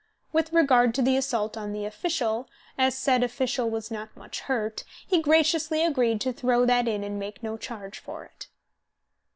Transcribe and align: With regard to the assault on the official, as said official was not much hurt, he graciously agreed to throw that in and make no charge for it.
With 0.33 0.51
regard 0.51 0.95
to 0.95 1.03
the 1.03 1.15
assault 1.15 1.55
on 1.55 1.73
the 1.73 1.85
official, 1.85 2.49
as 2.75 2.97
said 2.97 3.21
official 3.21 3.69
was 3.69 3.91
not 3.91 4.17
much 4.17 4.39
hurt, 4.39 4.83
he 5.05 5.21
graciously 5.21 5.85
agreed 5.85 6.19
to 6.21 6.33
throw 6.33 6.65
that 6.65 6.87
in 6.87 7.03
and 7.03 7.19
make 7.19 7.43
no 7.43 7.55
charge 7.55 7.99
for 7.99 8.25
it. 8.25 8.47